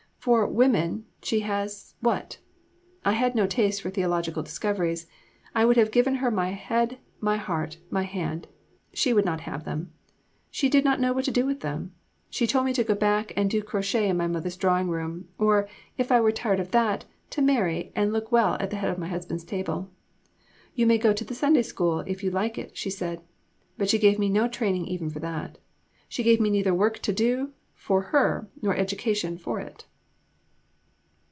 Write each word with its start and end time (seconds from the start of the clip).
For 0.23 0.45
women 0.45 1.07
she 1.23 1.39
has 1.39 1.95
what? 1.99 2.37
I 3.03 3.13
had 3.13 3.33
no 3.33 3.47
taste 3.47 3.81
for 3.81 3.89
theological 3.89 4.43
discoveries. 4.43 5.07
I 5.55 5.65
would 5.65 5.77
have 5.77 5.89
given 5.89 6.13
her 6.21 6.29
my 6.29 6.49
head, 6.51 6.99
my 7.19 7.37
heart, 7.37 7.79
my 7.89 8.03
hand. 8.03 8.47
She 8.93 9.13
would 9.13 9.25
not 9.25 9.41
have 9.41 9.63
them. 9.63 9.91
She 10.51 10.69
did 10.69 10.85
not 10.85 10.99
know 10.99 11.11
what 11.11 11.25
to 11.25 11.31
do 11.31 11.47
with 11.47 11.61
them. 11.61 11.95
She 12.29 12.45
told 12.45 12.67
me 12.67 12.73
to 12.73 12.83
go 12.83 12.93
back 12.93 13.33
and 13.35 13.49
do 13.49 13.63
crochet 13.63 14.07
in 14.09 14.15
my 14.17 14.27
mother's 14.27 14.57
drawing 14.57 14.89
room; 14.91 15.27
or, 15.39 15.67
if 15.97 16.11
I 16.11 16.21
were 16.21 16.31
tired 16.31 16.59
of 16.59 16.69
that, 16.69 17.05
to 17.31 17.41
marry 17.41 17.91
and 17.95 18.13
look 18.13 18.31
well 18.31 18.57
at 18.59 18.69
the 18.69 18.75
head 18.77 18.91
of 18.91 18.99
my 18.99 19.07
husband's 19.07 19.43
table. 19.43 19.89
You 20.75 20.85
may 20.85 20.99
go 20.99 21.13
to 21.13 21.25
the 21.25 21.33
Sunday 21.33 21.63
School, 21.63 22.01
if 22.01 22.23
you 22.23 22.29
like 22.29 22.59
it, 22.59 22.77
she 22.77 22.91
said. 22.91 23.23
But 23.75 23.89
she 23.89 23.97
gave 23.97 24.19
me 24.19 24.29
no 24.29 24.47
training 24.47 24.85
even 24.85 25.09
for 25.09 25.17
that. 25.21 25.57
She 26.07 26.21
gave 26.21 26.39
me 26.39 26.51
neither 26.51 26.75
work 26.75 26.99
to 26.99 27.11
do 27.11 27.53
for 27.73 28.01
her, 28.13 28.47
nor 28.61 28.75
education 28.75 29.39
for 29.39 29.59
it." 29.59 29.87